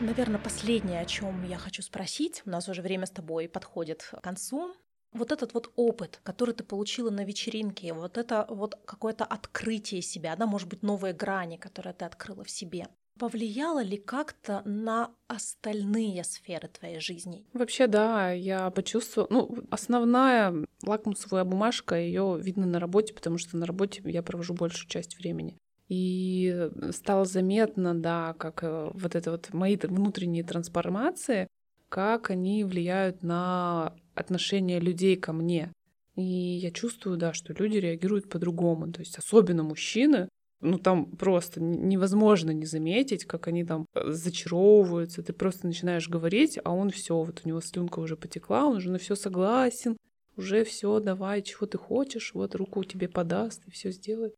[0.00, 4.20] Наверное, последнее, о чем я хочу спросить, у нас уже время с тобой подходит к
[4.20, 4.74] концу.
[5.12, 10.36] Вот этот вот опыт, который ты получила на вечеринке, вот это вот какое-то открытие себя,
[10.36, 12.88] да, может быть, новые грани, которые ты открыла в себе,
[13.18, 17.46] повлияло ли как-то на остальные сферы твоей жизни?
[17.54, 19.28] Вообще, да, я почувствовала.
[19.30, 24.88] Ну, основная лакмусовая бумажка, ее видно на работе, потому что на работе я провожу большую
[24.88, 25.56] часть времени.
[25.88, 31.46] И стало заметно, да, как э, вот это вот мои внутренние трансформации,
[31.88, 35.72] как они влияют на отношение людей ко мне.
[36.16, 38.90] И я чувствую, да, что люди реагируют по-другому.
[38.90, 40.28] То есть особенно мужчины,
[40.60, 45.22] ну там просто невозможно не заметить, как они там э, зачаровываются.
[45.22, 48.90] Ты просто начинаешь говорить, а он все, вот у него слюнка уже потекла, он уже
[48.90, 49.96] на все согласен,
[50.36, 54.34] уже все, давай, чего ты хочешь, вот руку тебе подаст и все сделает.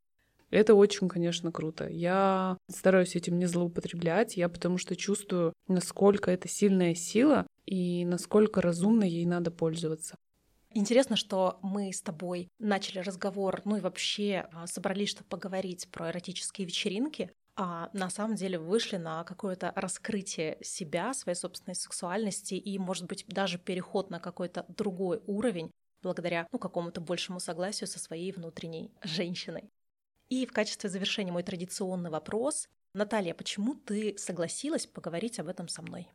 [0.50, 1.88] Это очень, конечно, круто.
[1.88, 8.62] Я стараюсь этим не злоупотреблять, я потому что чувствую, насколько это сильная сила и насколько
[8.62, 10.16] разумно ей надо пользоваться.
[10.74, 16.10] Интересно, что мы с тобой начали разговор, ну и вообще а, собрались, чтобы поговорить про
[16.10, 22.78] эротические вечеринки, а на самом деле вышли на какое-то раскрытие себя, своей собственной сексуальности и,
[22.78, 25.70] может быть, даже переход на какой-то другой уровень
[26.02, 29.70] благодаря ну, какому-то большему согласию со своей внутренней женщиной.
[30.28, 32.68] И в качестве завершения мой традиционный вопрос.
[32.92, 36.08] Наталья, почему ты согласилась поговорить об этом со мной?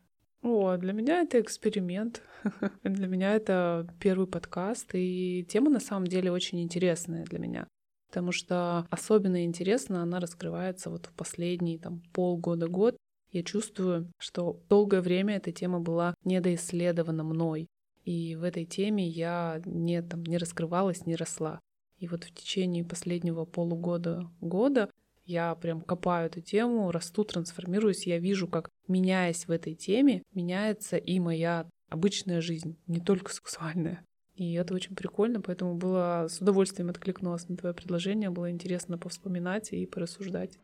[0.44, 2.22] О, для меня это эксперимент.
[2.84, 7.68] для меня это первый подкаст, и тема на самом деле очень интересная для меня.
[8.10, 12.98] Потому что особенно интересно она раскрывается вот в последние там полгода-год.
[13.32, 17.68] Я чувствую, что долгое время эта тема была недоисследована мной.
[18.04, 21.60] И в этой теме я не, там, не раскрывалась, не росла.
[22.04, 24.90] И вот в течение последнего полугода года
[25.24, 30.98] я прям копаю эту тему, расту, трансформируюсь, я вижу, как меняясь в этой теме, меняется
[30.98, 34.06] и моя обычная жизнь, не только сексуальная.
[34.36, 39.72] И это очень прикольно, поэтому было с удовольствием откликнулась на твое предложение, было интересно повспоминать
[39.72, 40.60] и порассуждать.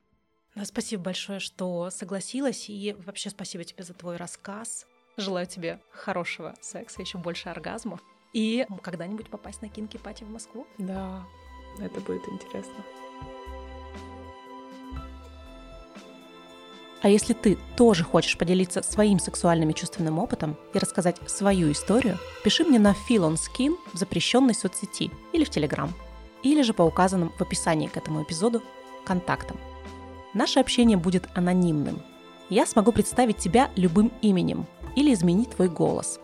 [0.56, 4.86] Да, спасибо большое, что согласилась, и вообще спасибо тебе за твой рассказ.
[5.16, 10.68] Желаю тебе хорошего секса, еще больше оргазмов и когда-нибудь попасть на кинки пати в Москву.
[10.78, 11.24] Да,
[11.80, 12.84] это будет интересно.
[17.02, 22.18] А если ты тоже хочешь поделиться своим сексуальным и чувственным опытом и рассказать свою историю,
[22.44, 25.90] пиши мне на Feel on Skin в запрещенной соцсети или в Telegram,
[26.44, 28.62] или же по указанным в описании к этому эпизоду
[29.06, 29.58] контактам.
[30.34, 32.02] Наше общение будет анонимным.
[32.50, 34.66] Я смогу представить тебя любым именем
[34.96, 36.20] или изменить твой голос.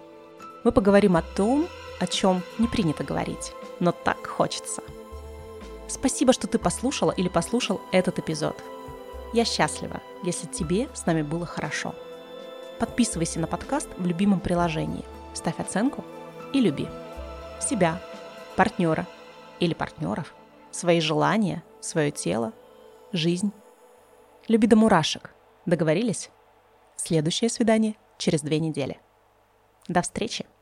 [0.65, 1.67] Мы поговорим о том,
[1.99, 4.81] о чем не принято говорить, но так хочется.
[5.87, 8.61] Спасибо, что ты послушала или послушал этот эпизод.
[9.33, 11.93] Я счастлива, если тебе с нами было хорошо.
[12.79, 16.03] Подписывайся на подкаст в любимом приложении, ставь оценку
[16.53, 16.87] и люби
[17.61, 18.01] себя,
[18.55, 19.07] партнера
[19.59, 20.33] или партнеров,
[20.71, 22.53] свои желания, свое тело,
[23.11, 23.51] жизнь.
[24.47, 25.31] Люби до мурашек.
[25.65, 26.29] Договорились?
[26.95, 28.99] Следующее свидание через две недели.
[29.87, 30.45] До встречи!